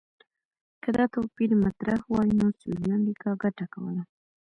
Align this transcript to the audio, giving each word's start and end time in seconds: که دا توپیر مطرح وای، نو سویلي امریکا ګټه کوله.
که 0.83 0.89
دا 0.97 1.03
توپیر 1.13 1.51
مطرح 1.63 1.99
وای، 2.11 2.29
نو 2.39 2.45
سویلي 2.59 2.89
امریکا 2.97 3.29
ګټه 3.43 3.65
کوله. 3.73 4.03